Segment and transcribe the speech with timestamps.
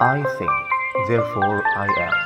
[0.00, 0.56] I think,
[1.12, 2.16] therefore I am.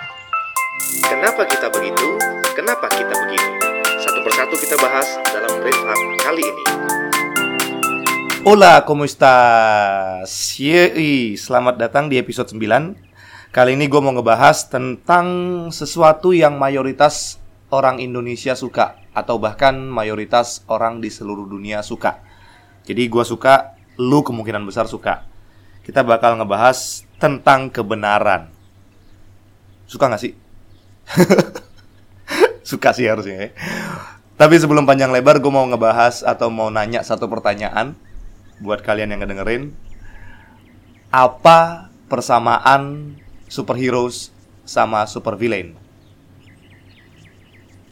[1.11, 2.07] Kenapa kita begitu?
[2.55, 3.51] Kenapa kita begini?
[3.99, 6.65] Satu persatu kita bahas dalam Brief Up kali ini.
[8.47, 10.55] Hola, ¿cómo estás?
[10.55, 15.27] Yei, selamat datang di episode 9 Kali ini gue mau ngebahas tentang
[15.75, 17.43] sesuatu yang mayoritas
[17.75, 22.23] orang Indonesia suka Atau bahkan mayoritas orang di seluruh dunia suka
[22.87, 25.27] Jadi gue suka, lu kemungkinan besar suka
[25.83, 28.53] Kita bakal ngebahas tentang kebenaran
[29.89, 30.37] Suka gak sih?
[32.69, 33.49] suka sih harusnya ya
[34.37, 37.97] Tapi sebelum panjang lebar gue mau ngebahas atau mau nanya satu pertanyaan
[38.61, 39.73] buat kalian yang ngedengerin
[41.15, 43.15] apa persamaan
[43.47, 44.35] superheroes
[44.67, 45.79] sama supervillain?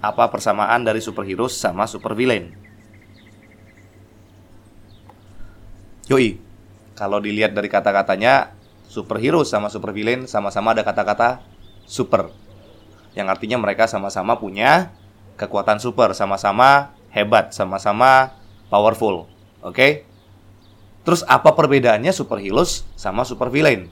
[0.02, 2.50] Apa persamaan dari superheroes sama supervillain?
[6.10, 6.34] Yoi,
[6.98, 8.50] kalau dilihat dari kata-katanya
[8.92, 11.40] superhero sama supervillain sama-sama ada kata-kata
[11.88, 12.28] super
[13.16, 14.92] yang artinya mereka sama-sama punya
[15.36, 18.32] kekuatan super, sama-sama hebat, sama-sama
[18.72, 19.28] powerful.
[19.60, 19.72] Oke?
[19.72, 19.92] Okay?
[21.02, 23.90] Terus apa perbedaannya superheroes sama supervillain?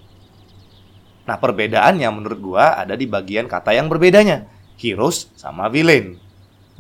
[1.29, 4.49] Nah, perbedaannya menurut gua ada di bagian kata yang berbedanya.
[4.81, 6.17] Heroes sama villain.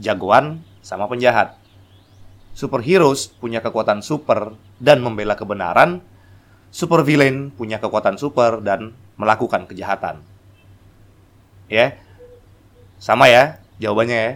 [0.00, 1.60] Jagoan sama penjahat.
[2.56, 6.00] Superheroes punya kekuatan super dan membela kebenaran.
[6.70, 10.22] Supervillain punya kekuatan super dan melakukan kejahatan.
[11.66, 11.98] Ya.
[13.02, 14.32] Sama ya jawabannya ya.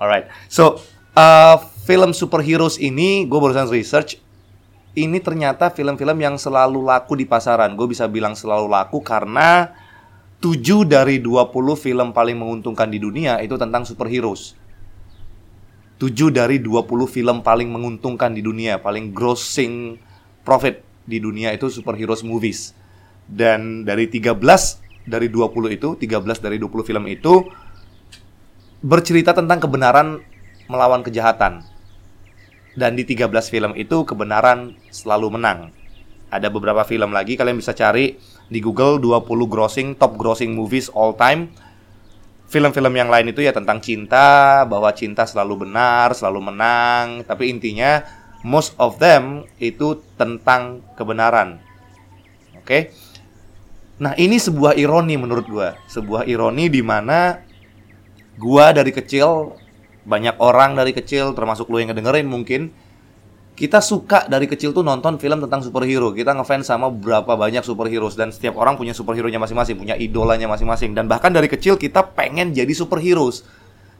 [0.00, 0.26] Alright.
[0.50, 0.80] So,
[1.16, 4.18] uh, film superheroes ini gue barusan research
[4.98, 7.78] ini ternyata film-film yang selalu laku di pasaran.
[7.78, 9.70] Gue bisa bilang selalu laku karena
[10.42, 14.58] 7 dari 20 film paling menguntungkan di dunia itu tentang superheroes.
[16.00, 20.00] 7 dari 20 film paling menguntungkan di dunia, paling grossing
[20.42, 22.70] profit di dunia itu superheroes movies.
[23.26, 24.38] Dan dari 13
[25.10, 27.50] dari 20 itu, 13 dari 20 film itu
[28.80, 30.22] bercerita tentang kebenaran
[30.70, 31.66] melawan kejahatan
[32.78, 35.74] dan di 13 film itu kebenaran selalu menang.
[36.30, 38.14] Ada beberapa film lagi kalian bisa cari
[38.46, 41.50] di Google 20 grossing top grossing movies all time.
[42.50, 48.02] Film-film yang lain itu ya tentang cinta, bahwa cinta selalu benar, selalu menang, tapi intinya
[48.46, 51.60] most of them itu tentang kebenaran.
[52.56, 52.64] Oke.
[52.64, 52.82] Okay?
[54.00, 57.44] Nah, ini sebuah ironi menurut gua, sebuah ironi di mana
[58.40, 59.52] gua dari kecil
[60.00, 62.72] banyak orang dari kecil termasuk lu yang ngedengerin mungkin
[63.60, 66.16] kita suka dari kecil tuh nonton film tentang superhero.
[66.16, 70.96] Kita ngefans sama berapa banyak superhero dan setiap orang punya superhero-nya masing-masing, punya idolanya masing-masing
[70.96, 73.28] dan bahkan dari kecil kita pengen jadi superhero.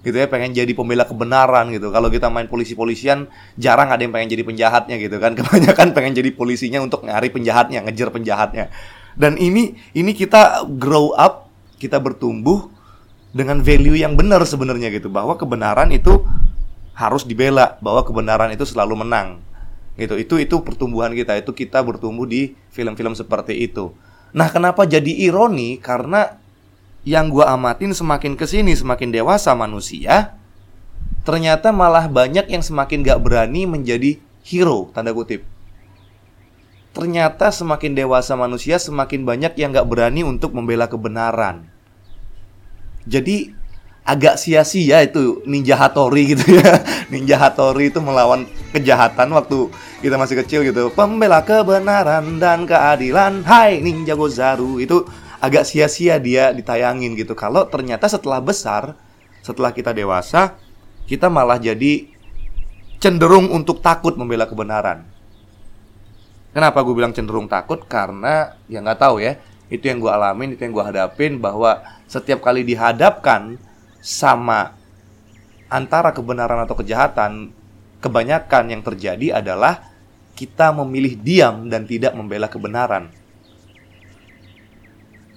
[0.01, 1.93] Gitu ya, pengen jadi pembela kebenaran gitu.
[1.93, 3.29] Kalau kita main polisi-polisian,
[3.61, 5.35] jarang ada yang pengen jadi penjahatnya gitu kan.
[5.39, 8.73] Kebanyakan pengen jadi polisinya untuk nyari penjahatnya, ngejar penjahatnya.
[9.19, 12.73] Dan ini ini kita grow up, kita bertumbuh
[13.31, 16.27] dengan value yang benar sebenarnya gitu bahwa kebenaran itu
[16.99, 19.39] harus dibela bahwa kebenaran itu selalu menang
[19.95, 23.95] gitu itu itu pertumbuhan kita itu kita bertumbuh di film-film seperti itu
[24.35, 26.39] nah kenapa jadi ironi karena
[27.07, 30.37] yang gua amatin semakin ke sini semakin dewasa manusia
[31.25, 35.45] ternyata malah banyak yang semakin gak berani menjadi hero tanda kutip
[36.91, 41.69] ternyata semakin dewasa manusia semakin banyak yang gak berani untuk membela kebenaran
[43.09, 43.57] jadi
[44.05, 46.83] agak sia-sia itu Ninja Hattori gitu ya.
[47.13, 50.91] Ninja Hattori itu melawan kejahatan waktu kita masih kecil gitu.
[50.93, 55.05] Pembela kebenaran dan keadilan, hai Ninja Gozaru itu
[55.41, 57.33] agak sia-sia dia ditayangin gitu.
[57.33, 58.95] Kalau ternyata setelah besar,
[59.41, 60.55] setelah kita dewasa,
[61.09, 62.07] kita malah jadi
[63.01, 65.09] cenderung untuk takut membela kebenaran.
[66.53, 67.81] Kenapa gue bilang cenderung takut?
[67.89, 69.41] Karena ya nggak tahu ya
[69.71, 71.79] itu yang gue alamin itu yang gue hadapin bahwa
[72.11, 73.55] setiap kali dihadapkan
[74.03, 74.75] sama
[75.71, 77.55] antara kebenaran atau kejahatan
[78.03, 79.87] kebanyakan yang terjadi adalah
[80.35, 83.15] kita memilih diam dan tidak membela kebenaran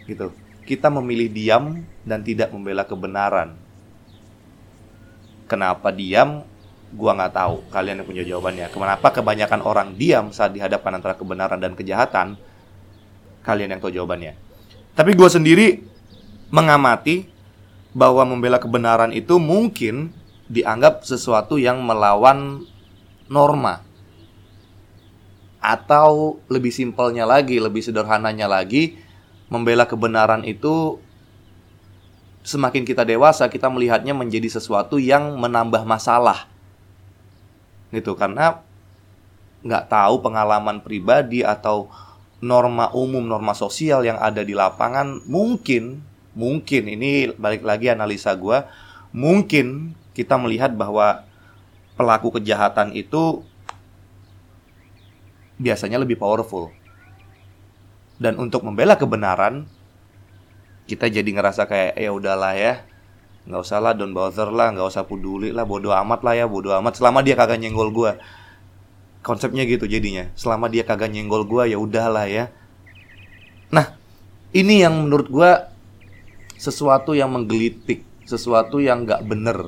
[0.08, 0.32] gitu.
[0.64, 3.56] Kita memilih diam dan tidak membela kebenaran.
[5.48, 6.48] Kenapa diam?
[6.94, 7.56] Gua nggak tahu.
[7.68, 8.72] Kalian yang punya jawabannya.
[8.72, 12.40] Kenapa kebanyakan orang diam saat dihadapkan antara kebenaran dan kejahatan?
[13.44, 14.40] Kalian yang tahu jawabannya.
[14.94, 15.68] Tapi gue sendiri
[16.54, 17.28] mengamati
[17.98, 20.14] bahwa membela kebenaran itu mungkin
[20.48, 22.64] dianggap sesuatu yang melawan
[23.28, 23.82] norma.
[25.64, 29.00] Atau lebih simpelnya lagi, lebih sederhananya lagi,
[29.54, 30.98] membela kebenaran itu
[32.42, 36.50] semakin kita dewasa kita melihatnya menjadi sesuatu yang menambah masalah.
[37.94, 38.66] Gitu karena
[39.62, 41.88] nggak tahu pengalaman pribadi atau
[42.42, 46.02] norma umum, norma sosial yang ada di lapangan mungkin,
[46.34, 48.68] mungkin ini balik lagi analisa gua,
[49.14, 51.24] mungkin kita melihat bahwa
[51.94, 53.46] pelaku kejahatan itu
[55.62, 56.83] biasanya lebih powerful.
[58.22, 59.66] Dan untuk membela kebenaran,
[60.86, 62.84] kita jadi ngerasa kayak ya udahlah ya,
[63.50, 66.72] nggak usah lah, don't bother lah, nggak usah peduli lah, bodoh amat lah ya, bodoh
[66.80, 67.00] amat.
[67.00, 68.20] Selama dia kagak nyenggol gua,
[69.26, 70.30] konsepnya gitu jadinya.
[70.38, 72.54] Selama dia kagak nyenggol gua ya udahlah ya.
[73.74, 73.98] Nah,
[74.54, 75.74] ini yang menurut gua
[76.56, 79.68] sesuatu yang menggelitik, sesuatu yang nggak bener.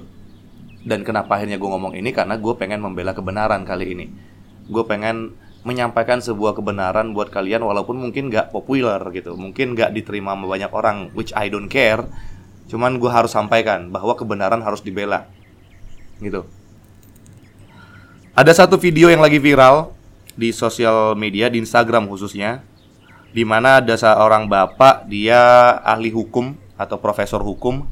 [0.86, 4.06] Dan kenapa akhirnya gue ngomong ini karena gue pengen membela kebenaran kali ini.
[4.70, 5.34] Gue pengen
[5.66, 9.34] menyampaikan sebuah kebenaran buat kalian walaupun mungkin gak populer gitu.
[9.34, 12.06] Mungkin gak diterima sama banyak orang which I don't care.
[12.70, 15.26] Cuman gue harus sampaikan bahwa kebenaran harus dibela.
[16.22, 16.46] Gitu.
[18.38, 19.90] Ada satu video yang lagi viral
[20.38, 22.62] di sosial media di Instagram khususnya
[23.34, 27.90] di mana ada seorang bapak dia ahli hukum atau profesor hukum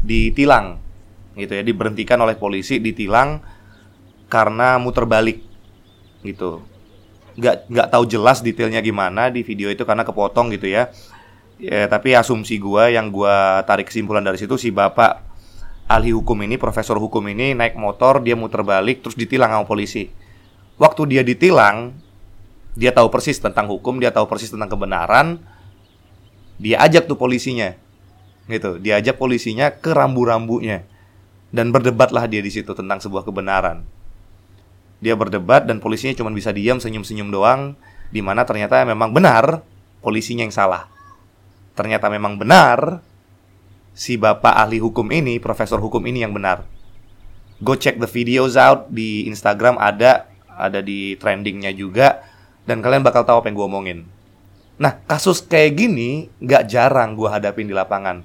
[0.00, 0.80] ditilang.
[1.36, 3.44] Gitu ya diberhentikan oleh polisi ditilang
[4.32, 5.44] karena muter balik.
[6.24, 6.69] Gitu
[7.40, 10.92] nggak nggak tahu jelas detailnya gimana di video itu karena kepotong gitu ya.
[11.60, 15.20] Ya, tapi asumsi gua yang gua tarik kesimpulan dari situ si bapak
[15.88, 20.08] ahli hukum ini, profesor hukum ini naik motor, dia muter balik terus ditilang sama polisi.
[20.80, 21.92] Waktu dia ditilang,
[22.72, 25.36] dia tahu persis tentang hukum, dia tahu persis tentang kebenaran.
[26.56, 27.76] Dia ajak tuh polisinya.
[28.48, 30.88] Gitu, diajak polisinya ke rambu-rambunya.
[31.52, 33.84] Dan berdebatlah dia di situ tentang sebuah kebenaran
[35.00, 37.74] dia berdebat dan polisinya cuma bisa diam senyum-senyum doang
[38.12, 39.64] di mana ternyata memang benar
[40.04, 40.92] polisinya yang salah.
[41.72, 43.00] Ternyata memang benar
[43.96, 46.68] si bapak ahli hukum ini, profesor hukum ini yang benar.
[47.60, 52.20] Go check the videos out di Instagram ada ada di trendingnya juga
[52.68, 53.98] dan kalian bakal tahu apa yang gue omongin.
[54.80, 58.24] Nah kasus kayak gini nggak jarang gue hadapin di lapangan.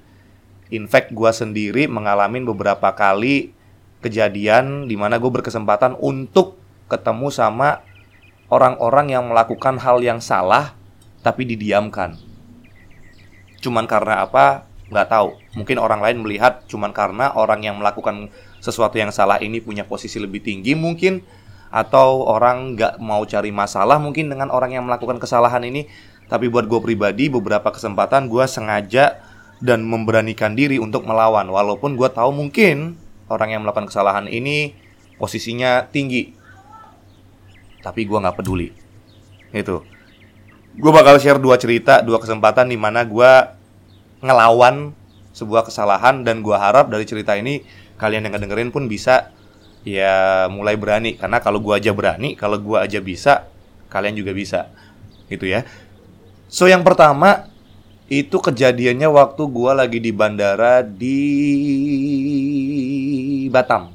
[0.72, 3.56] In fact gue sendiri mengalami beberapa kali
[4.04, 7.82] kejadian di mana gue berkesempatan untuk ketemu sama
[8.50, 10.78] orang-orang yang melakukan hal yang salah
[11.26, 12.18] tapi didiamkan.
[13.62, 14.70] Cuman karena apa?
[14.94, 15.30] Nggak tahu.
[15.58, 18.30] Mungkin orang lain melihat cuman karena orang yang melakukan
[18.62, 21.26] sesuatu yang salah ini punya posisi lebih tinggi mungkin
[21.74, 25.90] atau orang nggak mau cari masalah mungkin dengan orang yang melakukan kesalahan ini.
[26.30, 29.22] Tapi buat gue pribadi beberapa kesempatan gue sengaja
[29.62, 33.00] dan memberanikan diri untuk melawan walaupun gue tahu mungkin
[33.32, 34.76] orang yang melakukan kesalahan ini
[35.16, 36.35] posisinya tinggi
[37.86, 38.74] tapi gue nggak peduli.
[39.54, 39.86] Itu.
[40.74, 43.32] Gue bakal share dua cerita dua kesempatan di mana gue
[44.26, 44.90] ngelawan
[45.38, 47.62] sebuah kesalahan dan gue harap dari cerita ini
[48.02, 49.30] kalian yang ngedengerin pun bisa
[49.86, 51.14] ya mulai berani.
[51.14, 53.46] Karena kalau gue aja berani kalau gue aja bisa
[53.94, 54.74] kalian juga bisa.
[55.30, 55.62] Gitu ya.
[56.50, 57.54] So yang pertama
[58.10, 61.22] itu kejadiannya waktu gue lagi di bandara di
[63.54, 63.94] Batam.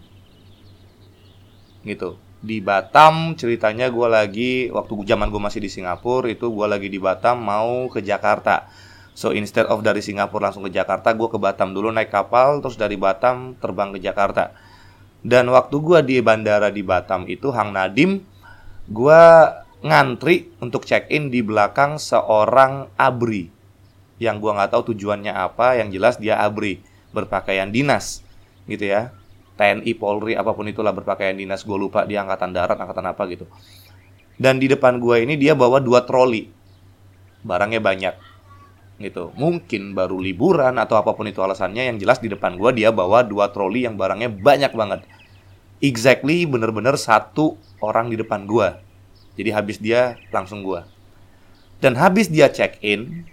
[1.83, 6.89] Gitu di Batam ceritanya gue lagi waktu zaman gue masih di Singapura itu gue lagi
[6.89, 8.73] di Batam mau ke Jakarta.
[9.13, 12.81] So instead of dari Singapura langsung ke Jakarta gue ke Batam dulu naik kapal terus
[12.81, 14.57] dari Batam terbang ke Jakarta.
[15.21, 18.25] Dan waktu gue di bandara di Batam itu Hang Nadim
[18.89, 19.23] gue
[19.85, 23.53] ngantri untuk check in di belakang seorang abri.
[24.17, 26.81] Yang gue nggak tahu tujuannya apa yang jelas dia abri
[27.12, 28.25] berpakaian dinas
[28.64, 29.12] gitu ya
[29.61, 31.69] TNI, Polri, apa pun itulah berpakaian dinas.
[31.69, 33.45] Gue lupa dia angkatan darat, angkatan apa gitu.
[34.40, 36.49] Dan di depan gue ini dia bawa dua troli.
[37.45, 38.17] Barangnya banyak.
[38.97, 39.37] Gitu.
[39.37, 41.93] Mungkin baru liburan atau apa pun itu alasannya.
[41.93, 45.05] Yang jelas di depan gue dia bawa dua troli yang barangnya banyak banget.
[45.85, 48.69] Exactly bener-bener satu orang di depan gue.
[49.37, 50.81] Jadi habis dia langsung gue.
[51.85, 53.25] Dan habis dia check in,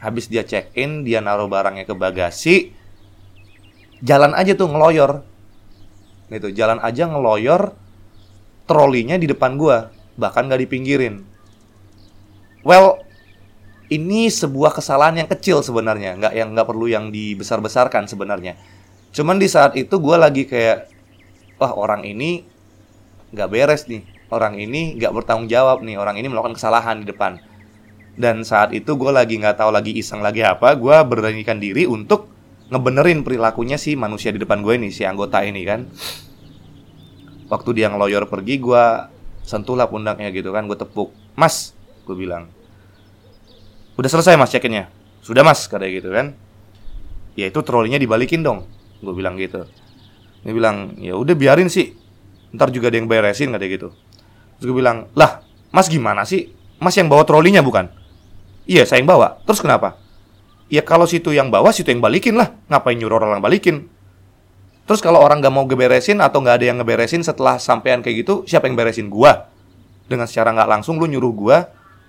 [0.00, 2.76] habis dia check in, dia naruh barangnya ke bagasi,
[4.04, 5.29] jalan aja tuh ngeloyor
[6.30, 6.54] gitu.
[6.54, 7.74] Jalan aja ngeloyor
[8.64, 11.26] trolinya di depan gua bahkan gak dipinggirin.
[12.62, 13.02] Well
[13.90, 18.54] ini sebuah kesalahan yang kecil sebenarnya nggak yang nggak perlu yang dibesar-besarkan sebenarnya.
[19.10, 20.86] Cuman di saat itu gua lagi kayak
[21.58, 22.46] wah orang ini
[23.34, 24.06] nggak beres nih.
[24.30, 25.98] Orang ini nggak bertanggung jawab nih.
[25.98, 27.42] Orang ini melakukan kesalahan di depan.
[28.14, 32.28] Dan saat itu gue lagi nggak tahu lagi iseng lagi apa gue beranikan diri untuk
[32.70, 35.90] ngebenerin perilakunya si manusia di depan gue ini si anggota ini kan.
[37.50, 38.84] Waktu dia ngeloyor pergi gue
[39.42, 41.10] sentuhlah pundaknya gitu kan gue tepuk.
[41.34, 41.74] Mas
[42.06, 42.46] gue bilang.
[43.98, 44.88] Udah selesai mas cekinnya
[45.20, 46.32] sudah mas katanya gitu kan.
[47.34, 48.64] Ya itu trolinya dibalikin dong
[49.02, 49.66] gue bilang gitu.
[50.46, 51.92] Dia bilang ya udah biarin sih
[52.50, 53.88] ntar juga ada yang beresin katanya gitu.
[54.56, 56.54] Terus gue bilang lah mas gimana sih?
[56.80, 57.92] Mas yang bawa trolinya bukan?
[58.64, 59.36] Iya, saya yang bawa.
[59.44, 59.99] Terus kenapa?
[60.70, 62.54] Ya kalau situ yang bawa, situ yang balikin lah.
[62.70, 63.90] Ngapain nyuruh orang balikin?
[64.86, 68.46] Terus kalau orang nggak mau ngeberesin atau nggak ada yang ngeberesin setelah sampean kayak gitu,
[68.46, 69.10] siapa yang beresin?
[69.10, 69.50] Gua.
[70.06, 71.58] Dengan secara nggak langsung lu nyuruh gua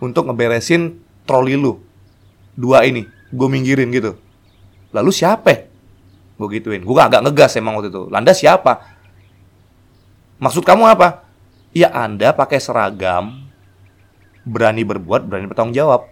[0.02, 1.78] untuk ngeberesin troli lu.
[2.58, 4.18] Dua ini, gue minggirin gitu.
[4.92, 5.70] Lalu siapa?
[6.36, 6.84] Gue gituin.
[6.84, 8.10] Gue agak ngegas emang waktu itu.
[8.12, 8.82] Landa siapa?
[10.42, 11.24] Maksud kamu apa?
[11.72, 13.48] Ya Anda pakai seragam,
[14.44, 16.10] berani berbuat, berani bertanggung jawab.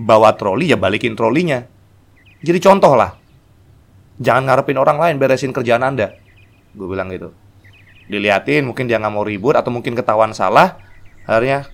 [0.00, 1.62] Bawa troli ya balikin trolinya.
[2.44, 3.14] Jadi contoh lah.
[4.18, 6.14] Jangan ngarepin orang lain beresin kerjaan Anda.
[6.74, 7.34] Gue bilang gitu.
[8.10, 10.76] Diliatin, mungkin dia nggak mau ribut atau mungkin ketahuan salah.
[11.24, 11.66] Akhirnya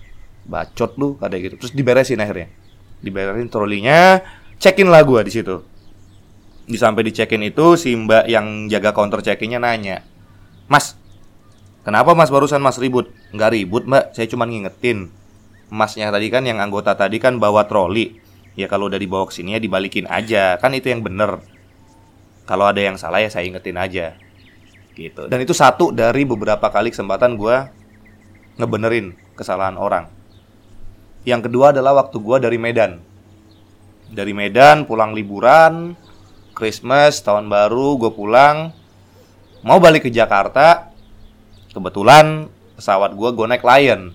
[0.47, 1.55] bacot lu kayak gitu.
[1.61, 2.49] Terus diberesin akhirnya.
[3.01, 4.21] Diberesin trolinya,
[4.61, 5.55] cekin lah gue di situ.
[6.69, 10.05] Di sampai dicekin itu si Mbak yang jaga counter check-innya nanya,
[10.69, 10.95] "Mas,
[11.83, 14.15] kenapa Mas barusan Mas ribut?" "Nggak ribut, Mbak.
[14.15, 15.11] Saya cuma ngingetin.
[15.71, 18.19] Masnya tadi kan yang anggota tadi kan bawa troli.
[18.59, 20.59] Ya kalau udah dibawa ke sini ya dibalikin aja.
[20.59, 21.39] Kan itu yang bener.
[22.43, 24.19] Kalau ada yang salah ya saya ingetin aja."
[24.91, 25.31] Gitu.
[25.31, 27.57] Dan itu satu dari beberapa kali kesempatan gue
[28.59, 30.11] ngebenerin kesalahan orang.
[31.23, 32.99] Yang kedua adalah waktu gue dari Medan.
[34.11, 35.95] Dari Medan pulang liburan,
[36.51, 38.75] Christmas, tahun baru, gue pulang.
[39.63, 40.91] Mau balik ke Jakarta,
[41.71, 44.11] kebetulan pesawat gue gue naik Lion.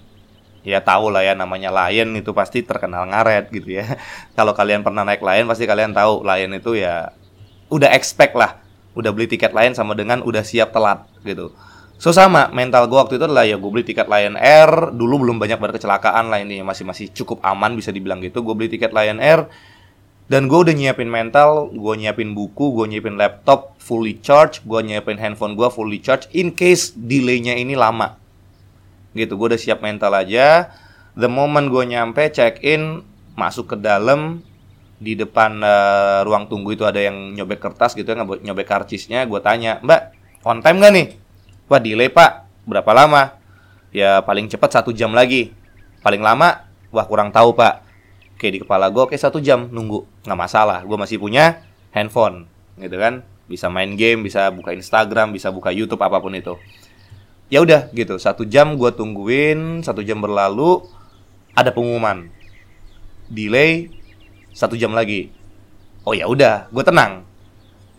[0.67, 3.87] Ya tahu lah ya namanya Lion itu pasti terkenal ngaret gitu ya.
[4.37, 7.15] Kalau kalian pernah naik Lion pasti kalian tahu Lion itu ya
[7.71, 8.59] udah expect lah,
[8.99, 11.55] udah beli tiket Lion sama dengan udah siap telat gitu.
[12.03, 12.51] So sama.
[12.51, 14.91] Mental gue waktu itu adalah ya gue beli tiket Lion Air.
[14.91, 18.43] Dulu belum banyak berkecelakaan lah ini masih masih cukup aman bisa dibilang gitu.
[18.43, 19.47] Gue beli tiket Lion Air.
[20.27, 25.23] Dan gue udah nyiapin mental gue nyiapin buku gue nyiapin laptop fully charge gue nyiapin
[25.23, 28.19] handphone gue fully charge in case delaynya ini lama
[29.17, 30.71] gitu gue udah siap mental aja
[31.17, 33.01] the moment gue nyampe check in
[33.35, 34.45] masuk ke dalam
[34.97, 39.41] di depan uh, ruang tunggu itu ada yang nyobek kertas gitu ya nyobek karcisnya gue
[39.41, 40.13] tanya mbak
[40.45, 41.09] on time gak nih
[41.67, 43.35] Wah delay pak, berapa lama?
[43.91, 45.51] Ya paling cepat satu jam lagi.
[45.99, 46.63] Paling lama,
[46.95, 47.83] wah kurang tahu pak.
[48.39, 50.87] Oke di kepala gue, oke satu jam nunggu, nggak masalah.
[50.87, 52.47] Gue masih punya handphone,
[52.79, 53.27] gitu kan?
[53.51, 56.55] Bisa main game, bisa buka Instagram, bisa buka YouTube apa pun itu.
[57.47, 60.83] Ya udah gitu, satu jam gue tungguin, satu jam berlalu,
[61.55, 62.27] ada pengumuman,
[63.31, 63.91] delay
[64.51, 65.31] satu jam lagi.
[66.03, 67.23] Oh ya udah, gue tenang,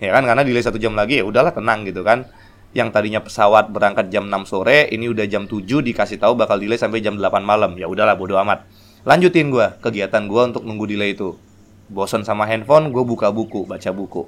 [0.04, 0.28] ya kan?
[0.28, 2.28] Karena delay satu jam lagi ya udahlah tenang gitu kan
[2.76, 6.76] yang tadinya pesawat berangkat jam 6 sore, ini udah jam 7 dikasih tahu bakal delay
[6.76, 7.74] sampai jam 8 malam.
[7.80, 8.68] Ya udahlah bodo amat.
[9.08, 11.40] Lanjutin gua kegiatan gua untuk nunggu delay itu.
[11.88, 14.28] Bosan sama handphone, gue buka buku, baca buku.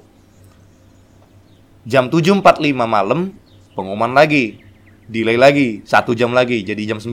[1.84, 3.36] Jam 7.45 malam,
[3.76, 4.64] pengumuman lagi.
[5.10, 7.10] Delay lagi, satu jam lagi, jadi jam 9.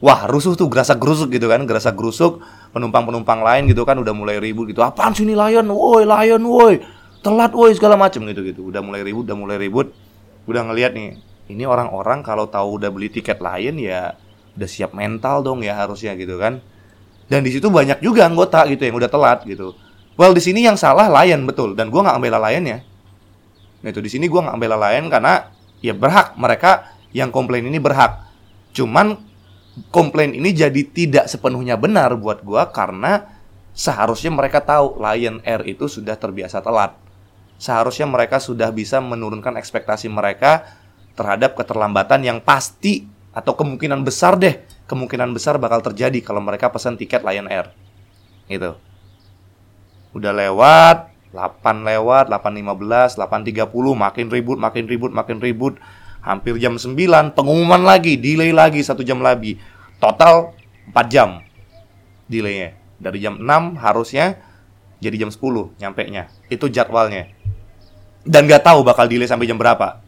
[0.00, 2.40] Wah, rusuh tuh, gerasa gerusuk gitu kan, gerasa gerusuk.
[2.72, 4.80] Penumpang-penumpang lain gitu kan udah mulai ribut gitu.
[4.80, 5.68] Apaan sih ini Lion?
[5.68, 6.80] Woi, Lion, woi
[7.22, 9.94] telat woi segala macem gitu gitu udah mulai ribut udah mulai ribut
[10.50, 11.22] udah ngelihat nih
[11.54, 14.18] ini orang-orang kalau tahu udah beli tiket lain ya
[14.58, 16.58] udah siap mental dong ya harusnya gitu kan
[17.30, 19.70] dan di situ banyak juga anggota gitu yang udah telat gitu
[20.18, 22.78] well di sini yang salah Lion betul dan gua nggak ambil Lion ya
[23.86, 25.34] nah itu di sini gua nggak ambil Lion karena
[25.84, 26.38] ya berhak.
[26.38, 28.24] Mereka yang komplain ini berhak.
[28.72, 29.18] Cuman
[29.92, 33.28] komplain ini jadi tidak sepenuhnya benar buat gua karena
[33.76, 36.96] seharusnya mereka tahu Lion Air itu sudah terbiasa telat.
[37.60, 40.64] Seharusnya mereka sudah bisa menurunkan ekspektasi mereka
[41.12, 47.00] terhadap keterlambatan yang pasti atau kemungkinan besar deh kemungkinan besar bakal terjadi kalau mereka pesan
[47.00, 47.72] tiket Lion Air.
[48.48, 48.76] Gitu.
[50.12, 55.80] Udah lewat 8 lewat 8.15 8.30 makin ribut makin ribut makin ribut.
[56.22, 56.94] Hampir jam 9
[57.34, 59.58] pengumuman lagi delay lagi satu jam lagi.
[59.98, 60.54] Total
[60.92, 61.42] 4 jam
[62.30, 62.78] delaynya.
[63.02, 64.38] Dari jam 6 harusnya
[65.02, 67.26] jadi jam 10 nyampe nya itu jadwalnya.
[68.22, 69.98] Dan gak tahu bakal delay sampai jam berapa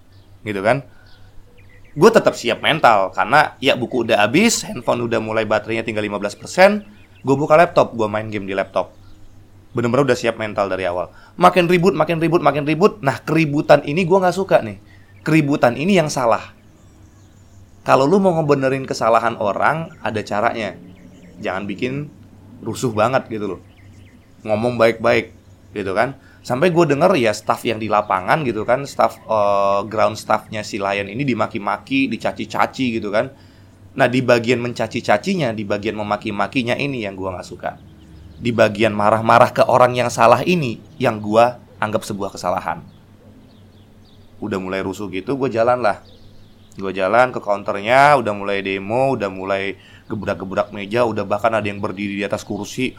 [0.47, 0.87] gitu kan?
[1.95, 6.95] Gue tetap siap mental karena ya buku udah habis handphone udah mulai baterainya tinggal 15%
[7.25, 8.93] gue buka laptop gue main game di laptop
[9.75, 11.11] bener-bener udah siap mental dari awal.
[11.35, 13.03] Makin ribut makin ribut makin ribut.
[13.03, 14.79] Nah keributan ini gue nggak suka nih.
[15.27, 16.55] Keributan ini yang salah.
[17.85, 20.79] Kalau lu mau ngebenerin kesalahan orang ada caranya.
[21.43, 22.09] Jangan bikin
[22.63, 23.61] rusuh banget gitu loh.
[24.47, 25.35] Ngomong baik-baik
[25.75, 26.17] gitu kan.
[26.45, 30.77] Sampai gue denger ya staff yang di lapangan gitu kan staff uh, ground staffnya si
[30.77, 33.35] Lion ini dimaki-maki dicaci-caci gitu kan.
[33.99, 37.94] Nah di bagian mencaci-cacinya di bagian memaki-makinya ini yang gue nggak suka
[38.39, 41.45] di bagian marah-marah ke orang yang salah ini yang gue
[41.79, 42.83] anggap sebuah kesalahan.
[44.43, 46.03] Udah mulai rusuh gitu gue jalan lah
[46.75, 51.81] gue jalan ke counternya udah mulai demo udah mulai gebrak-gebrak meja, udah bahkan ada yang
[51.81, 52.93] berdiri di atas kursi,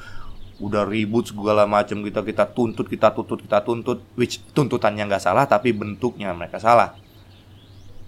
[0.57, 4.01] udah ribut segala macam kita kita tuntut kita tuntut kita tuntut.
[4.17, 6.97] Which tuntutannya nggak salah tapi bentuknya mereka salah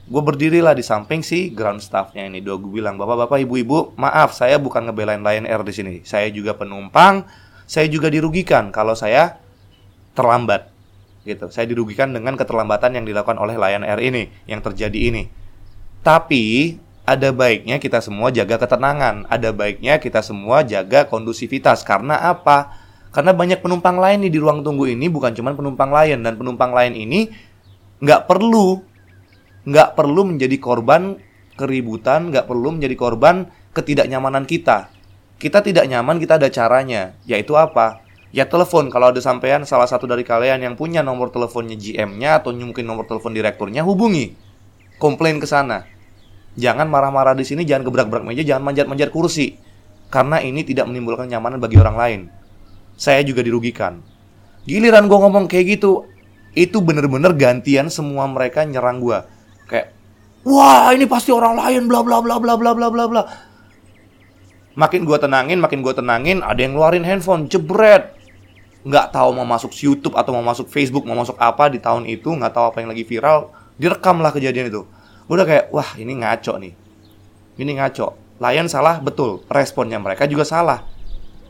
[0.08, 2.40] gue berdirilah di samping si ground staffnya ini.
[2.40, 5.94] Dua gue bilang bapak-bapak ibu-ibu maaf saya bukan ngebelain Lion Air di sini.
[6.08, 7.28] Saya juga penumpang
[7.68, 9.36] saya juga dirugikan kalau saya
[10.16, 10.72] terlambat
[11.28, 11.52] gitu.
[11.52, 15.28] Saya dirugikan dengan keterlambatan yang dilakukan oleh Lion Air ini yang terjadi ini.
[16.00, 21.84] Tapi ada baiknya kita semua jaga ketenangan, ada baiknya kita semua jaga kondusivitas.
[21.84, 22.72] Karena apa?
[23.12, 26.24] Karena banyak penumpang lain nih di ruang tunggu ini bukan cuma penumpang lain.
[26.24, 27.28] Dan penumpang lain ini
[28.00, 28.80] nggak perlu
[29.68, 31.20] nggak perlu menjadi korban
[31.60, 34.88] keributan, nggak perlu menjadi korban ketidaknyamanan kita.
[35.38, 38.02] Kita tidak nyaman, kita ada caranya, yaitu apa?
[38.32, 42.56] Ya telepon kalau ada sampean salah satu dari kalian yang punya nomor teleponnya GM-nya atau
[42.56, 44.34] mungkin nomor telepon direkturnya hubungi.
[44.98, 45.86] Komplain ke sana
[46.58, 49.62] Jangan marah-marah di sini, jangan gebrak-gebrak meja, jangan manjat-manjat kursi.
[50.10, 52.22] Karena ini tidak menimbulkan nyamanan bagi orang lain.
[52.98, 54.02] Saya juga dirugikan.
[54.66, 56.10] Giliran gue ngomong kayak gitu,
[56.58, 59.22] itu bener-bener gantian semua mereka nyerang gue.
[59.68, 59.94] Kayak,
[60.48, 63.24] wah ini pasti orang lain, bla bla bla bla bla bla bla bla.
[64.78, 68.14] Makin gue tenangin, makin gue tenangin, ada yang ngeluarin handphone, jebret.
[68.88, 72.30] Nggak tahu mau masuk YouTube atau mau masuk Facebook, mau masuk apa di tahun itu,
[72.30, 74.88] nggak tahu apa yang lagi viral, direkam lah kejadian itu.
[75.28, 76.74] Gue udah kayak wah ini ngaco nih.
[77.58, 78.08] Ini ngaco.
[78.38, 79.44] Lion salah betul.
[79.50, 80.86] Responnya mereka juga salah.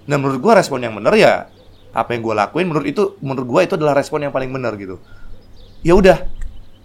[0.08, 1.52] Dan menurut gue respon yang benar ya
[1.92, 5.04] apa yang gue lakuin menurut itu menurut gue itu adalah respon yang paling benar gitu.
[5.84, 6.26] Ya udah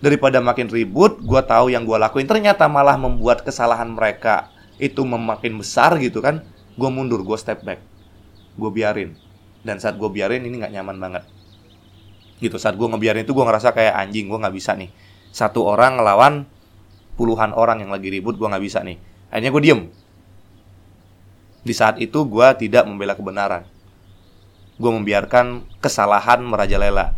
[0.03, 2.27] daripada makin ribut gue tahu yang gue lakuin.
[2.27, 4.51] Ternyata malah membuat kesalahan mereka
[4.83, 6.43] itu memakin besar gitu kan.
[6.75, 7.79] Gue mundur gue step back.
[8.59, 9.15] Gue biarin.
[9.63, 11.25] Dan saat gue biarin ini nggak nyaman banget.
[12.43, 14.91] Gitu saat gue ngebiarin itu gue ngerasa kayak anjing gue nggak bisa nih.
[15.31, 16.35] Satu orang ngelawan
[17.15, 18.99] puluhan orang yang lagi ribut gue nggak bisa nih.
[19.31, 19.81] Akhirnya gue diem.
[21.63, 23.63] Di saat itu gue tidak membela kebenaran.
[24.83, 27.15] Gue membiarkan kesalahan merajalela.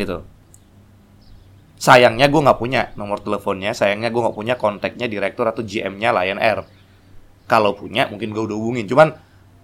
[0.00, 0.33] Gitu
[1.84, 6.40] sayangnya gue nggak punya nomor teleponnya sayangnya gue nggak punya kontaknya direktur atau GM-nya Lion
[6.40, 6.64] Air.
[7.44, 8.88] Kalau punya mungkin gue udah hubungin.
[8.88, 9.12] Cuman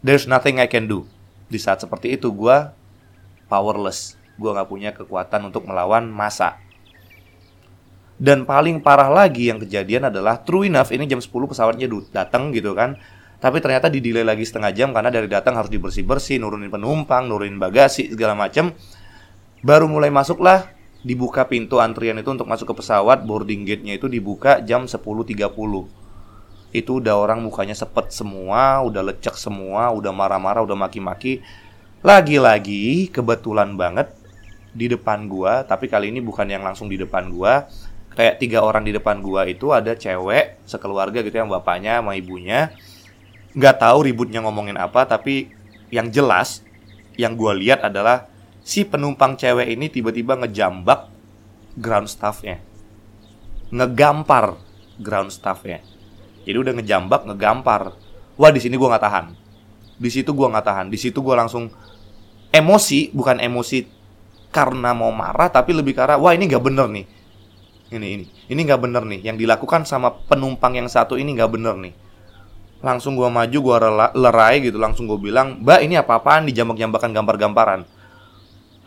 [0.05, 1.09] there's nothing I can do.
[1.49, 2.57] Di saat seperti itu gue
[3.49, 4.21] powerless.
[4.37, 6.61] Gue nggak punya kekuatan untuk melawan masa
[8.21, 12.77] dan paling parah lagi yang kejadian adalah true enough ini jam 10 pesawatnya datang gitu
[12.77, 13.01] kan.
[13.41, 17.57] Tapi ternyata di delay lagi setengah jam karena dari datang harus dibersih-bersih, nurunin penumpang, nurunin
[17.57, 18.77] bagasi segala macam.
[19.65, 20.69] Baru mulai masuklah
[21.01, 25.37] dibuka pintu antrian itu untuk masuk ke pesawat, boarding gate-nya itu dibuka jam 10.30.
[26.71, 31.43] Itu udah orang mukanya sepet semua, udah lecek semua, udah marah-marah, udah maki-maki.
[32.05, 34.13] Lagi-lagi kebetulan banget
[34.71, 37.67] di depan gua, tapi kali ini bukan yang langsung di depan gua,
[38.15, 42.75] kayak tiga orang di depan gua itu ada cewek sekeluarga gitu yang bapaknya sama ibunya
[43.55, 45.51] nggak tahu ributnya ngomongin apa tapi
[45.91, 46.63] yang jelas
[47.19, 51.09] yang gua lihat adalah si penumpang cewek ini tiba-tiba ngejambak
[51.77, 52.61] ground staffnya.
[53.71, 54.59] Ngegampar
[55.01, 55.81] ground staffnya.
[56.45, 57.95] Jadi udah ngejambak ngegampar.
[58.41, 59.27] Wah di sini gua nggak tahan.
[60.01, 60.87] Di situ gua nggak tahan.
[60.89, 61.69] Di situ gua langsung
[62.51, 63.87] emosi bukan emosi
[64.51, 67.07] karena mau marah tapi lebih karena wah ini nggak bener nih.
[67.91, 68.27] Ini ini.
[68.51, 69.21] Ini nggak bener nih.
[69.23, 71.95] Yang dilakukan sama penumpang yang satu ini nggak bener nih.
[72.81, 73.77] Langsung gua maju gua
[74.17, 74.81] lerai gitu.
[74.81, 78.00] Langsung gua bilang mbak ini apa-apaan dijambak-jambakan gambar-gambaran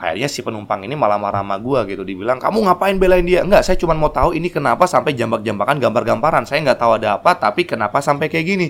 [0.03, 3.63] akhirnya si penumpang ini malah marah sama gua gitu dibilang kamu ngapain belain dia enggak
[3.63, 7.63] saya cuma mau tahu ini kenapa sampai jambak-jambakan gambar-gambaran saya nggak tahu ada apa tapi
[7.63, 8.67] kenapa sampai kayak gini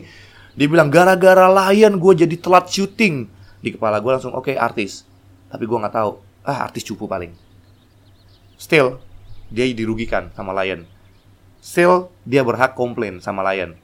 [0.54, 3.26] dibilang gara-gara lion gue jadi telat syuting
[3.66, 5.10] di kepala gue langsung oke okay, artis
[5.50, 7.34] tapi gue nggak tahu ah artis cupu paling
[8.62, 9.02] still
[9.54, 10.90] dia dirugikan sama Lion.
[11.62, 13.78] Still, dia berhak komplain sama Lion.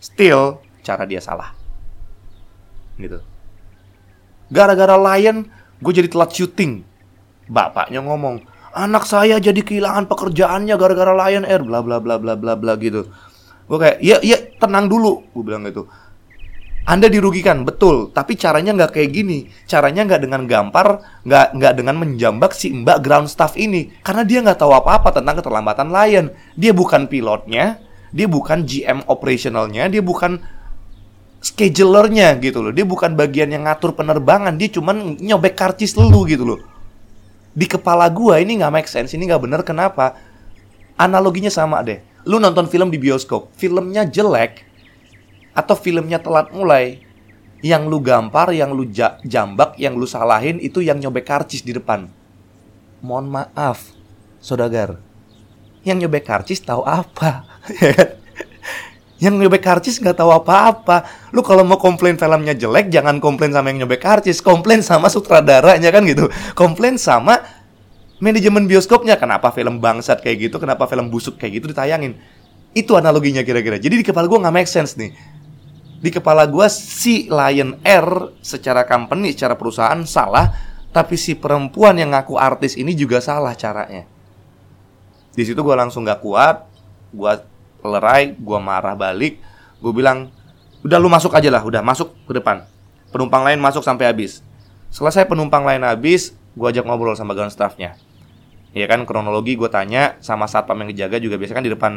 [0.00, 1.52] Still, cara dia salah.
[2.96, 3.20] Gitu.
[4.48, 5.46] Gara-gara Lion,
[5.80, 6.84] gue jadi telat syuting.
[7.50, 12.54] Bapaknya ngomong, anak saya jadi kehilangan pekerjaannya gara-gara Lion Air, bla bla bla bla bla
[12.54, 13.10] bla gitu.
[13.66, 15.90] Gue kayak, iya iya tenang dulu, gue bilang gitu.
[16.88, 18.10] Anda dirugikan, betul.
[18.10, 19.46] Tapi caranya nggak kayak gini.
[19.68, 23.92] Caranya nggak dengan gampar, nggak nggak dengan menjambak si mbak ground staff ini.
[24.00, 26.26] Karena dia nggak tahu apa-apa tentang keterlambatan Lion.
[26.56, 27.78] Dia bukan pilotnya,
[28.10, 30.40] dia bukan GM operationalnya, dia bukan
[31.40, 32.72] schedulernya gitu loh.
[32.72, 34.54] Dia bukan bagian yang ngatur penerbangan.
[34.60, 36.60] Dia cuman nyobek karcis lu gitu loh.
[37.50, 39.60] Di kepala gua ini nggak make sense, ini nggak bener.
[39.66, 40.14] Kenapa?
[41.00, 41.98] Analoginya sama deh.
[42.28, 44.60] Lu nonton film di bioskop, filmnya jelek,
[45.56, 47.00] atau filmnya telat mulai
[47.64, 48.84] yang lu gampar, yang lu
[49.24, 52.08] jambak, yang lu salahin itu yang nyobek karcis di depan.
[53.00, 53.88] Mohon maaf,
[54.44, 55.00] saudagar.
[55.80, 57.48] Yang nyobek karcis tahu apa?
[59.20, 61.04] Yang nyobek karcis nggak tahu apa-apa.
[61.36, 65.92] Lu kalau mau komplain filmnya jelek, jangan komplain sama yang nyobek karcis, komplain sama sutradaranya
[65.92, 66.32] kan gitu.
[66.56, 67.44] Komplain sama
[68.16, 69.20] manajemen bioskopnya.
[69.20, 72.16] Kenapa film bangsat kayak gitu, kenapa film busuk kayak gitu ditayangin.
[72.72, 73.76] Itu analoginya kira-kira.
[73.76, 75.12] Jadi di kepala gue nggak make sense nih.
[76.00, 80.48] Di kepala gue si Lion Air secara company, secara perusahaan salah,
[80.96, 84.08] tapi si perempuan yang ngaku artis ini juga salah caranya.
[85.36, 86.66] Di situ gue langsung gak kuat,
[87.12, 87.32] gue
[87.84, 89.40] lerai, gue marah balik,
[89.80, 90.28] gue bilang,
[90.84, 92.64] udah lu masuk aja lah, udah masuk ke depan.
[93.10, 94.44] Penumpang lain masuk sampai habis.
[94.90, 97.94] Selesai penumpang lain habis, gue ajak ngobrol sama ground staffnya.
[98.70, 101.92] Ya kan kronologi gue tanya sama satpam yang dijaga juga biasanya kan di depan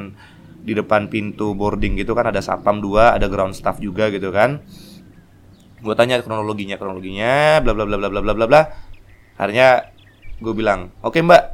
[0.63, 4.63] di depan pintu boarding gitu kan ada satpam dua, ada ground staff juga gitu kan.
[5.84, 8.62] Gue tanya kronologinya, kronologinya, bla bla bla bla bla bla bla bla.
[9.38, 9.93] Akhirnya
[10.41, 11.53] gue bilang, oke okay, mbak,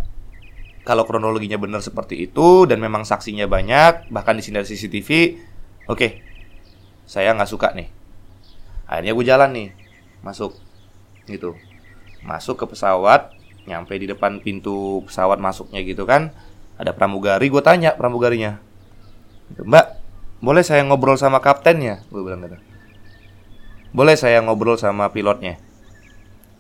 [0.84, 5.10] kalau kronologinya benar seperti itu dan memang saksinya banyak, bahkan di sini ada CCTV,
[5.90, 6.12] oke, okay,
[7.06, 7.88] saya nggak suka nih.
[8.90, 9.68] Akhirnya gue jalan nih,
[10.26, 10.58] masuk,
[11.30, 11.54] gitu,
[12.26, 13.32] masuk ke pesawat,
[13.70, 16.34] nyampe di depan pintu pesawat masuknya gitu kan,
[16.80, 18.58] ada pramugari, gue tanya pramugarinya,
[19.58, 19.86] Mbak,
[20.40, 22.06] boleh saya ngobrol sama kaptennya?
[22.14, 22.58] Gue bilang gitu.
[23.90, 25.58] Boleh saya ngobrol sama pilotnya?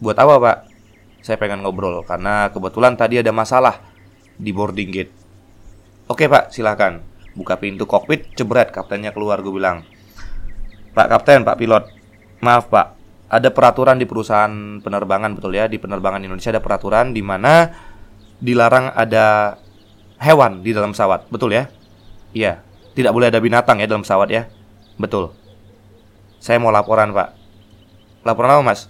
[0.02, 0.58] Buat apa pak?
[1.22, 3.78] Saya pengen ngobrol karena kebetulan tadi ada masalah
[4.40, 5.14] di boarding gate.
[6.08, 7.04] Oke pak, silahkan.
[7.36, 9.44] Buka pintu kokpit, jebret kaptennya keluar.
[9.44, 9.86] Gue bilang,
[10.96, 11.86] Pak Kapten, Pak Pilot,
[12.42, 12.98] maaf Pak,
[13.30, 15.70] ada peraturan di perusahaan penerbangan betul ya?
[15.70, 17.70] Di penerbangan Indonesia ada peraturan di mana
[18.42, 19.60] dilarang ada
[20.18, 21.30] hewan di dalam pesawat.
[21.30, 21.70] Betul ya?
[22.34, 22.66] Iya.
[22.98, 24.50] Tidak boleh ada binatang ya dalam pesawat ya?
[24.98, 25.32] Betul.
[26.42, 27.38] Saya mau laporan pak.
[28.26, 28.90] Laporan apa mas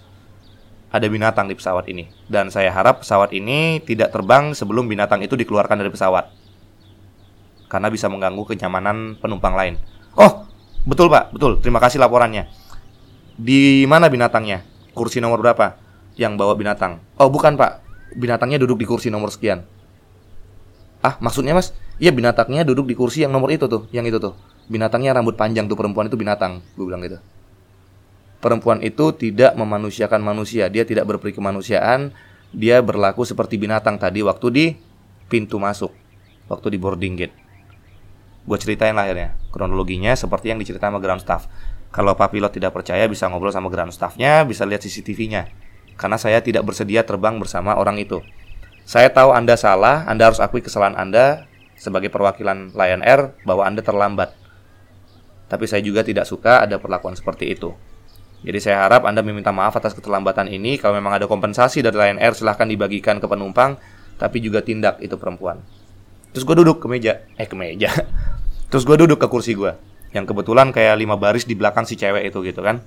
[0.90, 5.38] ada binatang di pesawat ini dan saya harap pesawat ini tidak terbang sebelum binatang itu
[5.38, 6.34] dikeluarkan dari pesawat
[7.70, 9.78] karena bisa mengganggu kenyamanan penumpang lain.
[10.18, 10.50] Oh,
[10.82, 11.62] betul Pak, betul.
[11.62, 12.50] Terima kasih laporannya.
[13.38, 14.66] Di mana binatangnya?
[14.90, 15.78] Kursi nomor berapa?
[16.18, 16.98] Yang bawa binatang?
[17.14, 17.86] Oh, bukan Pak.
[18.18, 19.62] Binatangnya duduk di kursi nomor sekian.
[20.98, 21.70] Ah, maksudnya Mas?
[22.02, 24.34] Iya, binatangnya duduk di kursi yang nomor itu tuh, yang itu tuh.
[24.66, 27.22] Binatangnya rambut panjang tuh perempuan itu binatang, gue bilang gitu
[28.40, 32.10] perempuan itu tidak memanusiakan manusia, dia tidak berperi kemanusiaan,
[32.50, 34.66] dia berlaku seperti binatang tadi waktu di
[35.30, 35.92] pintu masuk,
[36.50, 37.36] waktu di boarding gate.
[38.48, 41.46] Gue ceritain akhirnya, kronologinya seperti yang diceritakan sama ground staff.
[41.92, 45.52] Kalau Pak Pilot tidak percaya bisa ngobrol sama ground staffnya, bisa lihat CCTV-nya.
[46.00, 48.24] Karena saya tidak bersedia terbang bersama orang itu.
[48.88, 51.44] Saya tahu Anda salah, Anda harus akui kesalahan Anda
[51.76, 54.32] sebagai perwakilan Lion Air bahwa Anda terlambat.
[55.50, 57.74] Tapi saya juga tidak suka ada perlakuan seperti itu.
[58.40, 60.80] Jadi saya harap Anda meminta maaf atas keterlambatan ini.
[60.80, 63.76] Kalau memang ada kompensasi dari Lion Air silahkan dibagikan ke penumpang,
[64.16, 65.60] tapi juga tindak itu perempuan.
[66.32, 67.92] Terus gue duduk ke meja, eh ke meja.
[68.72, 69.76] Terus gue duduk ke kursi gue,
[70.16, 72.80] yang kebetulan kayak lima baris di belakang si cewek itu gitu kan.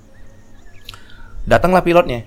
[1.44, 2.24] Datanglah pilotnya,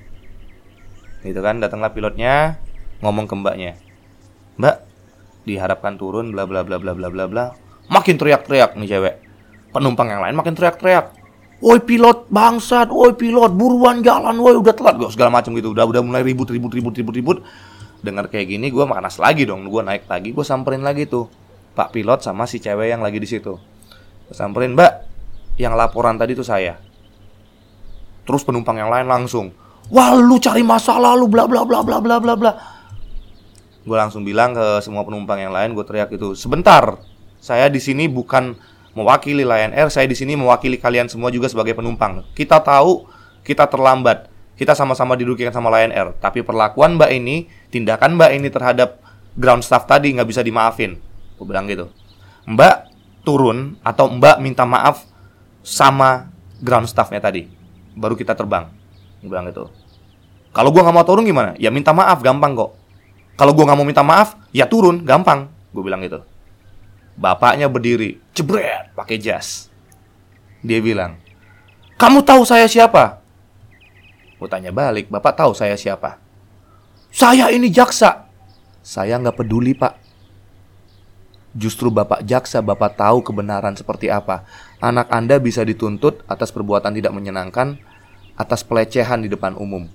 [1.24, 1.58] gitu kan.
[1.58, 2.60] Datanglah pilotnya,
[3.00, 3.80] ngomong ke mbaknya,
[4.60, 4.76] Mbak,
[5.48, 7.44] diharapkan turun, bla bla bla bla bla bla bla.
[7.88, 9.14] Makin teriak-teriak nih cewek.
[9.72, 11.25] Penumpang yang lain makin teriak-teriak
[11.56, 15.72] Woi pilot bangsat, woi pilot buruan jalan, woi udah telat gue segala macam gitu.
[15.72, 17.38] Udah udah mulai ribut ribut ribut ribut ribut.
[18.04, 19.64] Dengar kayak gini gue panas lagi dong.
[19.72, 21.32] Gue naik lagi, gue samperin lagi tuh
[21.72, 23.56] Pak pilot sama si cewek yang lagi di situ.
[24.32, 24.92] Samperin, "Mbak,
[25.56, 26.76] yang laporan tadi tuh saya."
[28.26, 29.52] Terus penumpang yang lain langsung,
[29.88, 32.52] "Wah, lu cari masalah lu bla bla bla bla bla bla bla."
[33.86, 37.00] Gue langsung bilang ke semua penumpang yang lain, gue teriak itu, "Sebentar.
[37.38, 38.58] Saya di sini bukan
[38.96, 42.24] mewakili Lion Air, saya di sini mewakili kalian semua juga sebagai penumpang.
[42.32, 43.04] Kita tahu
[43.44, 48.48] kita terlambat, kita sama-sama didudukin sama Lion Air, tapi perlakuan Mbak ini, tindakan Mbak ini
[48.48, 48.98] terhadap
[49.36, 50.96] ground staff tadi nggak bisa dimaafin.
[51.36, 51.92] Gue bilang gitu.
[52.48, 52.76] Mbak
[53.22, 55.04] turun atau Mbak minta maaf
[55.60, 56.32] sama
[56.64, 57.44] ground staffnya tadi,
[57.92, 58.72] baru kita terbang.
[59.20, 59.68] Gue bilang gitu.
[60.56, 61.52] Kalau gue nggak mau turun gimana?
[61.60, 62.72] Ya minta maaf, gampang kok.
[63.36, 65.52] Kalau gue nggak mau minta maaf, ya turun, gampang.
[65.76, 66.24] Gue bilang gitu.
[67.16, 69.72] Bapaknya berdiri, jebret, pakai jas.
[70.60, 71.16] Dia bilang,
[71.96, 73.24] kamu tahu saya siapa?
[74.36, 76.20] Gue tanya balik, bapak tahu saya siapa?
[77.08, 78.28] Saya ini jaksa.
[78.84, 79.96] Saya nggak peduli pak.
[81.56, 84.44] Justru bapak jaksa, bapak tahu kebenaran seperti apa.
[84.76, 87.80] Anak anda bisa dituntut atas perbuatan tidak menyenangkan,
[88.36, 89.88] atas pelecehan di depan umum,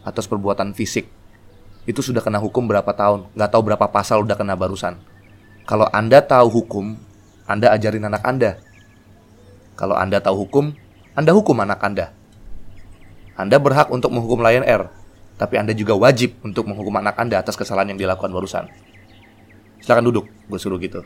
[0.00, 1.12] atas perbuatan fisik.
[1.84, 4.96] Itu sudah kena hukum berapa tahun, nggak tahu berapa pasal udah kena barusan.
[5.68, 6.96] Kalau Anda tahu hukum,
[7.44, 8.56] Anda ajarin anak Anda.
[9.76, 10.72] Kalau Anda tahu hukum,
[11.12, 12.08] Anda hukum anak Anda.
[13.36, 14.88] Anda berhak untuk menghukum Lion Air,
[15.36, 18.64] tapi Anda juga wajib untuk menghukum anak Anda atas kesalahan yang dilakukan barusan.
[19.84, 21.04] Silakan duduk, gue suruh gitu.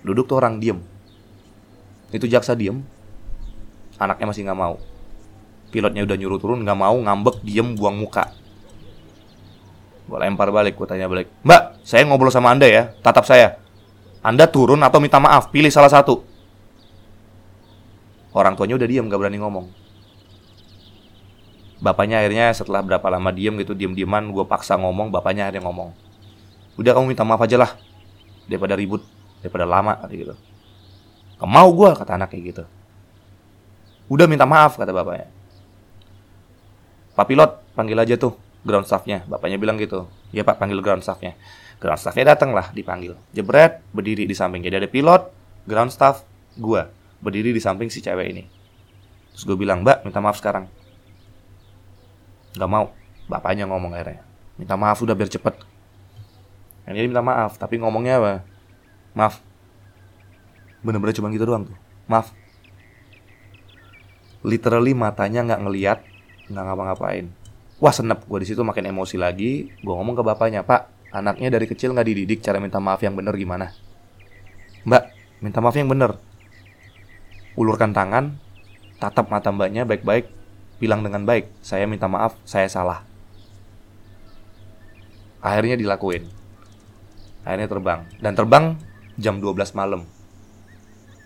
[0.00, 0.80] Duduk tuh orang diem.
[2.08, 2.80] Itu jaksa diem.
[4.00, 4.80] Anaknya masih nggak mau.
[5.68, 8.32] Pilotnya udah nyuruh turun, nggak mau, ngambek, diem, buang muka.
[10.08, 11.28] Gue lempar balik, gue tanya balik.
[11.44, 13.63] Mbak, saya ngobrol sama Anda ya, tatap saya.
[14.24, 16.24] Anda turun atau minta maaf, pilih salah satu.
[18.32, 19.68] Orang tuanya udah diem, gak berani ngomong.
[21.84, 25.92] Bapaknya akhirnya setelah berapa lama diem gitu, diem-dieman, gue paksa ngomong, bapaknya akhirnya ngomong.
[26.80, 27.76] Udah kamu minta maaf aja lah,
[28.48, 29.04] daripada ribut,
[29.44, 30.34] daripada lama, kata gitu.
[31.36, 32.64] Gak mau gue, kata anak kayak gitu.
[34.08, 35.28] Udah minta maaf, kata bapaknya.
[37.14, 38.34] Pak pilot, panggil aja tuh
[38.64, 39.22] ground staffnya.
[39.28, 40.08] Bapaknya bilang gitu.
[40.32, 41.36] Ya pak, panggil ground staffnya.
[41.82, 43.18] Ground staffnya datang lah, dipanggil.
[43.34, 44.64] Jebret, berdiri di samping.
[44.64, 45.28] Jadi ada pilot,
[45.68, 46.24] ground staff,
[46.56, 46.88] gua.
[47.20, 48.44] Berdiri di samping si cewek ini.
[49.34, 50.70] Terus gue bilang, mbak, minta maaf sekarang.
[52.54, 52.94] Gak mau.
[53.26, 54.22] Bapaknya ngomong akhirnya.
[54.54, 55.58] Minta maaf udah biar cepet.
[56.86, 58.32] Yang dia minta maaf, tapi ngomongnya apa?
[59.18, 59.42] Maaf.
[60.86, 61.78] Bener-bener cuma gitu doang tuh.
[62.06, 62.30] Maaf.
[64.46, 65.98] Literally matanya nggak ngeliat,
[66.52, 67.26] nggak ngapa-ngapain.
[67.82, 69.74] Wah senep, gue di situ makin emosi lagi.
[69.82, 73.30] Gue ngomong ke bapaknya, Pak, anaknya dari kecil nggak dididik cara minta maaf yang bener
[73.38, 73.70] gimana?
[74.82, 75.04] Mbak,
[75.38, 76.18] minta maaf yang bener.
[77.54, 78.34] Ulurkan tangan,
[78.98, 80.26] tatap mata mbaknya baik-baik,
[80.82, 83.06] bilang dengan baik, saya minta maaf, saya salah.
[85.38, 86.26] Akhirnya dilakuin.
[87.46, 88.00] Akhirnya terbang.
[88.18, 88.64] Dan terbang
[89.14, 90.02] jam 12 malam.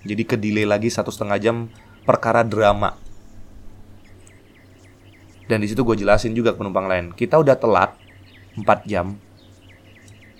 [0.04, 1.56] Jadi ke delay lagi satu setengah jam
[2.04, 3.08] perkara drama
[5.48, 7.16] dan di situ gue jelasin juga ke penumpang lain.
[7.16, 7.96] Kita udah telat
[8.54, 9.16] 4 jam.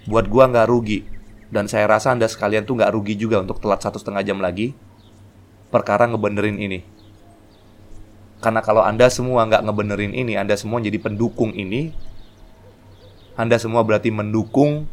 [0.09, 1.05] Buat gue nggak rugi.
[1.53, 4.73] Dan saya rasa anda sekalian tuh nggak rugi juga untuk telat satu setengah jam lagi.
[5.69, 6.81] Perkara ngebenerin ini.
[8.41, 11.93] Karena kalau anda semua nggak ngebenerin ini, anda semua jadi pendukung ini.
[13.37, 14.89] Anda semua berarti mendukung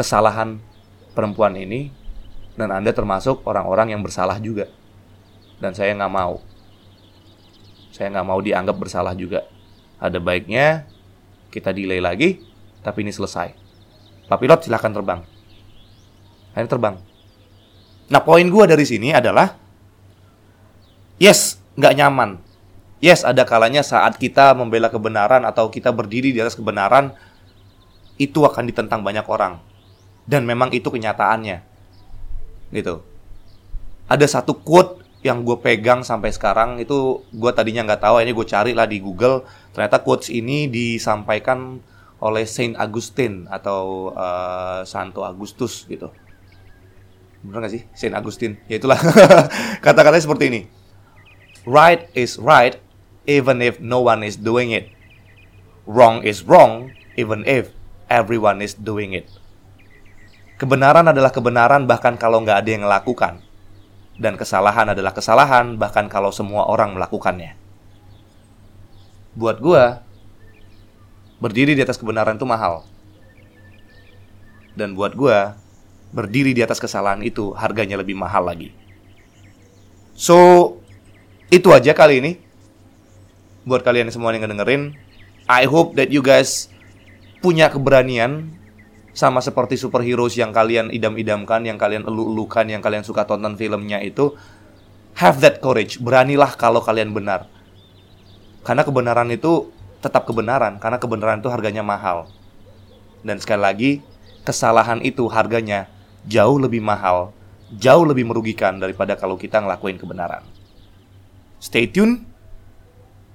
[0.00, 0.64] kesalahan
[1.12, 1.92] perempuan ini.
[2.56, 4.68] Dan anda termasuk orang-orang yang bersalah juga.
[5.60, 6.40] Dan saya nggak mau.
[7.92, 9.44] Saya nggak mau dianggap bersalah juga.
[10.00, 10.88] Ada baiknya
[11.52, 12.40] kita delay lagi,
[12.80, 13.61] tapi ini selesai.
[14.32, 15.20] Pak pilot silahkan terbang.
[16.56, 16.96] Ayo terbang.
[18.08, 19.60] Nah poin gue dari sini adalah,
[21.20, 22.40] yes, nggak nyaman.
[23.04, 27.12] Yes, ada kalanya saat kita membela kebenaran atau kita berdiri di atas kebenaran,
[28.16, 29.60] itu akan ditentang banyak orang.
[30.24, 31.60] Dan memang itu kenyataannya.
[32.72, 33.04] Gitu.
[34.08, 38.46] Ada satu quote yang gue pegang sampai sekarang itu gue tadinya nggak tahu ini gue
[38.48, 41.78] cari lah di Google ternyata quotes ini disampaikan
[42.22, 46.06] oleh Saint Augustine atau uh, Santo Agustus gitu.
[47.42, 47.82] Bener gak sih?
[47.98, 48.62] Saint Augustine.
[48.70, 48.96] Ya itulah.
[49.84, 50.60] Kata-katanya seperti ini.
[51.66, 52.78] Right is right
[53.26, 54.86] even if no one is doing it.
[55.82, 57.74] Wrong is wrong even if
[58.06, 59.26] everyone is doing it.
[60.62, 63.42] Kebenaran adalah kebenaran bahkan kalau nggak ada yang melakukan.
[64.14, 67.58] Dan kesalahan adalah kesalahan bahkan kalau semua orang melakukannya.
[69.34, 69.84] Buat gue,
[71.42, 72.86] berdiri di atas kebenaran itu mahal.
[74.78, 75.38] Dan buat gue,
[76.14, 78.70] berdiri di atas kesalahan itu harganya lebih mahal lagi.
[80.14, 80.78] So,
[81.50, 82.32] itu aja kali ini.
[83.66, 84.94] Buat kalian semua yang ngedengerin,
[85.50, 86.70] I hope that you guys
[87.42, 88.54] punya keberanian
[89.12, 94.32] sama seperti superheroes yang kalian idam-idamkan, yang kalian elu-elukan, yang kalian suka tonton filmnya itu,
[95.18, 96.00] have that courage.
[96.00, 97.50] Beranilah kalau kalian benar.
[98.62, 99.68] Karena kebenaran itu
[100.02, 102.26] tetap kebenaran, karena kebenaran itu harganya mahal.
[103.22, 103.90] Dan sekali lagi,
[104.42, 105.86] kesalahan itu harganya
[106.26, 107.30] jauh lebih mahal,
[107.78, 110.42] jauh lebih merugikan daripada kalau kita ngelakuin kebenaran.
[111.62, 112.26] Stay tune,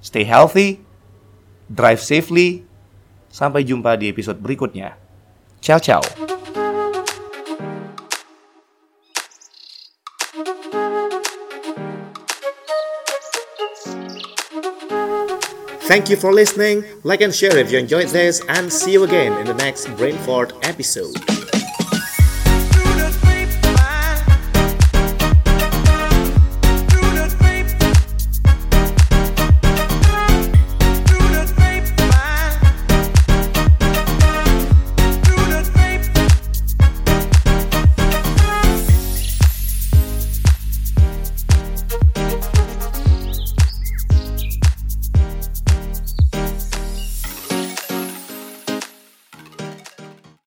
[0.03, 0.83] stay healthy,
[1.71, 2.67] drive safely.
[3.27, 4.95] Sampai jumpa di episode berikutnya.
[5.59, 6.36] Ciao, ciao.
[15.87, 16.83] Thank you for listening.
[17.03, 20.51] Like and share if you enjoyed this, and see you again in the next Brainfort
[20.67, 21.36] episode.